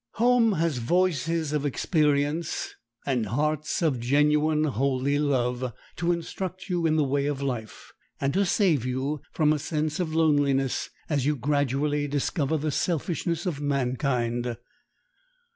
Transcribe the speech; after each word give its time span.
Home 0.13 0.53
has 0.53 0.79
voices 0.79 1.53
of 1.53 1.63
experience 1.63 2.73
and 3.05 3.27
hearts 3.27 3.83
of 3.83 3.99
genuine 3.99 4.63
holy 4.63 5.19
love, 5.19 5.73
to 5.97 6.11
instruct 6.11 6.69
you 6.69 6.87
in 6.87 6.95
the 6.95 7.03
way 7.03 7.27
of 7.27 7.39
life, 7.39 7.91
and 8.19 8.33
to 8.33 8.43
save 8.43 8.83
you 8.83 9.21
from 9.31 9.53
a 9.53 9.59
sense 9.59 9.99
of 9.99 10.15
loneliness 10.15 10.89
as 11.07 11.27
you 11.27 11.35
gradually 11.35 12.07
discover 12.07 12.57
the 12.57 12.71
selfishness 12.71 13.45
of 13.45 13.61
mankind. 13.61 14.57